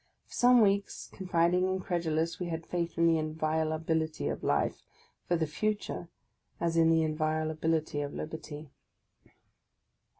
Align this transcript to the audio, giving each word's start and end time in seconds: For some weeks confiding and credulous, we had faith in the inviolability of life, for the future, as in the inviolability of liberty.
For 0.25 0.33
some 0.33 0.61
weeks 0.61 1.11
confiding 1.13 1.67
and 1.67 1.79
credulous, 1.79 2.39
we 2.39 2.47
had 2.47 2.65
faith 2.65 2.97
in 2.97 3.05
the 3.05 3.19
inviolability 3.19 4.29
of 4.29 4.43
life, 4.43 4.81
for 5.27 5.35
the 5.35 5.45
future, 5.45 6.07
as 6.59 6.75
in 6.75 6.89
the 6.89 7.03
inviolability 7.03 8.01
of 8.01 8.11
liberty. 8.11 8.71